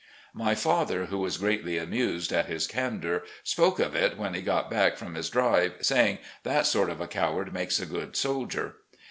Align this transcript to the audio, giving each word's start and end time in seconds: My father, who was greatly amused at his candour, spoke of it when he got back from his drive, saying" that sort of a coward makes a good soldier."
My 0.33 0.55
father, 0.55 1.05
who 1.05 1.19
was 1.19 1.37
greatly 1.37 1.77
amused 1.77 2.33
at 2.33 2.47
his 2.47 2.65
candour, 2.65 3.21
spoke 3.43 3.77
of 3.77 3.93
it 3.95 4.17
when 4.17 4.33
he 4.33 4.41
got 4.41 4.67
back 4.67 4.97
from 4.97 5.13
his 5.13 5.29
drive, 5.29 5.73
saying" 5.81 6.17
that 6.43 6.65
sort 6.65 6.89
of 6.89 6.99
a 6.99 7.07
coward 7.07 7.53
makes 7.53 7.79
a 7.79 7.85
good 7.85 8.15
soldier." 8.15 8.77